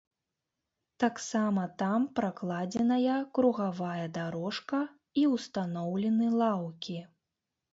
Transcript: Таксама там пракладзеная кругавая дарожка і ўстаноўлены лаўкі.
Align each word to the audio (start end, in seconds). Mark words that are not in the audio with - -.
Таксама 1.03 1.65
там 1.81 2.07
пракладзеная 2.19 3.17
кругавая 3.39 4.07
дарожка 4.17 4.81
і 5.25 5.27
ўстаноўлены 5.35 6.25
лаўкі. 6.41 6.99